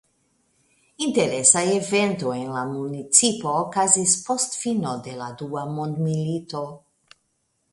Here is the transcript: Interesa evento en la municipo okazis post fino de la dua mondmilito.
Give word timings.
Interesa 1.07 1.61
evento 1.73 2.31
en 2.39 2.47
la 2.55 2.63
municipo 2.71 3.53
okazis 3.59 4.15
post 4.31 4.57
fino 4.63 4.95
de 5.09 5.15
la 5.21 5.29
dua 5.43 5.67
mondmilito. 5.77 6.65